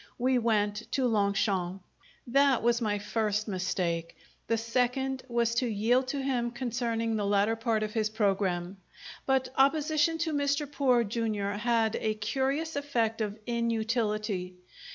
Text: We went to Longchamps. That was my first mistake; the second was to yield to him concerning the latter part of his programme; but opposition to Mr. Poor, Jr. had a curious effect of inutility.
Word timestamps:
We 0.17 0.39
went 0.39 0.91
to 0.93 1.05
Longchamps. 1.05 1.83
That 2.25 2.63
was 2.63 2.81
my 2.81 2.97
first 2.97 3.47
mistake; 3.47 4.17
the 4.47 4.57
second 4.57 5.21
was 5.27 5.53
to 5.53 5.67
yield 5.67 6.07
to 6.07 6.23
him 6.23 6.49
concerning 6.49 7.15
the 7.15 7.25
latter 7.27 7.55
part 7.55 7.83
of 7.83 7.93
his 7.93 8.09
programme; 8.09 8.77
but 9.27 9.49
opposition 9.55 10.17
to 10.17 10.33
Mr. 10.33 10.65
Poor, 10.71 11.03
Jr. 11.03 11.49
had 11.59 11.97
a 11.97 12.15
curious 12.15 12.75
effect 12.75 13.21
of 13.21 13.37
inutility. 13.45 14.55